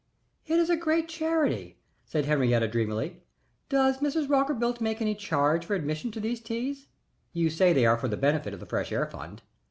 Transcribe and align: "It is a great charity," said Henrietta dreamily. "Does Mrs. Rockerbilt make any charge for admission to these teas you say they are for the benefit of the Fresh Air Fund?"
"It 0.47 0.57
is 0.59 0.71
a 0.71 0.75
great 0.75 1.07
charity," 1.07 1.77
said 2.07 2.25
Henrietta 2.25 2.67
dreamily. 2.67 3.21
"Does 3.69 3.99
Mrs. 3.99 4.27
Rockerbilt 4.27 4.81
make 4.81 4.99
any 4.99 5.13
charge 5.13 5.63
for 5.63 5.75
admission 5.75 6.09
to 6.13 6.19
these 6.19 6.41
teas 6.41 6.87
you 7.33 7.51
say 7.51 7.71
they 7.71 7.85
are 7.85 7.99
for 7.99 8.07
the 8.07 8.17
benefit 8.17 8.51
of 8.55 8.59
the 8.59 8.65
Fresh 8.65 8.91
Air 8.91 9.05
Fund?" 9.05 9.43